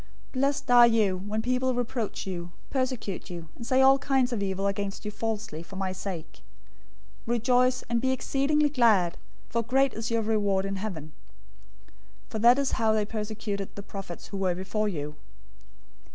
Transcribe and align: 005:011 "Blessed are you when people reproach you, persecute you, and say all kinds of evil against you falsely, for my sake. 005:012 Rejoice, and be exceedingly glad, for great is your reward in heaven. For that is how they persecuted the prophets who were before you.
005:011 0.29 0.31
"Blessed 0.31 0.71
are 0.71 0.87
you 0.87 1.17
when 1.27 1.41
people 1.43 1.75
reproach 1.75 2.25
you, 2.25 2.49
persecute 2.71 3.29
you, 3.29 3.49
and 3.55 3.67
say 3.67 3.81
all 3.81 3.99
kinds 3.99 4.33
of 4.33 4.41
evil 4.41 4.65
against 4.65 5.05
you 5.05 5.11
falsely, 5.11 5.61
for 5.61 5.75
my 5.75 5.91
sake. 5.91 6.39
005:012 7.27 7.27
Rejoice, 7.27 7.83
and 7.87 8.01
be 8.01 8.09
exceedingly 8.11 8.69
glad, 8.69 9.15
for 9.47 9.61
great 9.61 9.93
is 9.93 10.09
your 10.09 10.23
reward 10.23 10.65
in 10.65 10.77
heaven. 10.77 11.11
For 12.29 12.39
that 12.39 12.57
is 12.57 12.71
how 12.81 12.93
they 12.93 13.05
persecuted 13.05 13.75
the 13.75 13.83
prophets 13.83 14.29
who 14.29 14.37
were 14.37 14.55
before 14.55 14.87
you. 14.89 15.17